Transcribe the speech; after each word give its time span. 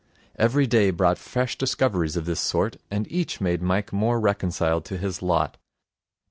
Every 0.35 0.65
day 0.65 0.89
brought 0.89 1.19
fresh 1.19 1.59
discoveries 1.59 2.15
of 2.17 2.25
this 2.25 2.39
sort, 2.39 2.77
and 2.89 3.05
each 3.11 3.39
made 3.39 3.61
Mike 3.61 3.93
more 3.93 4.19
reconciled 4.19 4.83
to 4.85 4.97
his 4.97 5.21
lot. 5.21 5.57